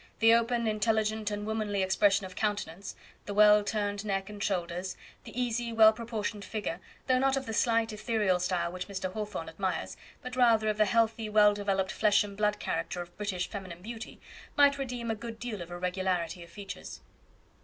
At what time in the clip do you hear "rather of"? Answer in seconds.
10.35-10.79